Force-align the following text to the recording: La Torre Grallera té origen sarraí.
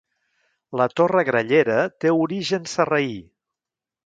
La 0.81 0.87
Torre 1.01 1.23
Grallera 1.27 1.75
té 2.05 2.15
origen 2.23 2.67
sarraí. 2.73 3.15